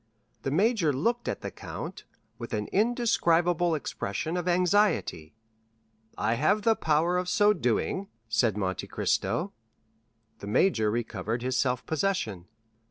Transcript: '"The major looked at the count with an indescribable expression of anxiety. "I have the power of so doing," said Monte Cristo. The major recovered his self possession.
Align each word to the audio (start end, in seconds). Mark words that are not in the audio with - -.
'"The 0.41 0.49
major 0.49 0.91
looked 0.91 1.27
at 1.27 1.41
the 1.41 1.51
count 1.51 2.05
with 2.39 2.55
an 2.55 2.65
indescribable 2.71 3.75
expression 3.75 4.35
of 4.35 4.47
anxiety. 4.47 5.35
"I 6.17 6.33
have 6.33 6.63
the 6.63 6.75
power 6.75 7.19
of 7.19 7.29
so 7.29 7.53
doing," 7.53 8.07
said 8.27 8.57
Monte 8.57 8.87
Cristo. 8.87 9.53
The 10.39 10.47
major 10.47 10.89
recovered 10.89 11.43
his 11.43 11.55
self 11.59 11.85
possession. 11.85 12.47